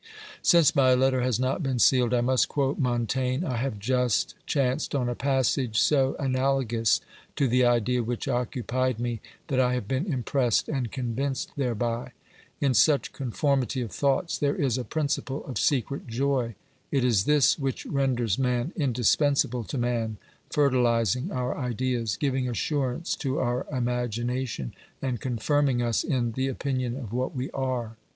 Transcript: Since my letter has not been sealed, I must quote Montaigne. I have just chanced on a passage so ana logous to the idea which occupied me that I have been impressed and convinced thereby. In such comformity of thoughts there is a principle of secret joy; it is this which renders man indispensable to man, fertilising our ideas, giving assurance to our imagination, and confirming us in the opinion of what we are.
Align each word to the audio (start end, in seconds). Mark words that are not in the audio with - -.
Since 0.41 0.75
my 0.75 0.95
letter 0.95 1.21
has 1.21 1.39
not 1.39 1.61
been 1.61 1.77
sealed, 1.77 2.11
I 2.11 2.21
must 2.21 2.49
quote 2.49 2.79
Montaigne. 2.79 3.45
I 3.45 3.57
have 3.57 3.77
just 3.77 4.33
chanced 4.47 4.95
on 4.95 5.07
a 5.07 5.13
passage 5.13 5.79
so 5.79 6.15
ana 6.19 6.39
logous 6.55 7.01
to 7.35 7.47
the 7.47 7.63
idea 7.65 8.01
which 8.01 8.27
occupied 8.27 8.99
me 8.99 9.21
that 9.47 9.59
I 9.59 9.75
have 9.75 9.87
been 9.87 10.11
impressed 10.11 10.67
and 10.67 10.91
convinced 10.91 11.51
thereby. 11.55 12.13
In 12.59 12.73
such 12.73 13.13
comformity 13.13 13.79
of 13.81 13.91
thoughts 13.91 14.39
there 14.39 14.55
is 14.55 14.79
a 14.79 14.83
principle 14.83 15.45
of 15.45 15.59
secret 15.59 16.07
joy; 16.07 16.55
it 16.91 17.03
is 17.03 17.25
this 17.25 17.59
which 17.59 17.85
renders 17.85 18.39
man 18.39 18.73
indispensable 18.75 19.63
to 19.65 19.77
man, 19.77 20.17
fertilising 20.49 21.31
our 21.31 21.55
ideas, 21.55 22.17
giving 22.17 22.49
assurance 22.49 23.15
to 23.17 23.37
our 23.37 23.67
imagination, 23.71 24.73
and 24.99 25.21
confirming 25.21 25.83
us 25.83 26.03
in 26.03 26.31
the 26.31 26.47
opinion 26.47 26.95
of 26.97 27.13
what 27.13 27.35
we 27.35 27.51
are. 27.51 27.97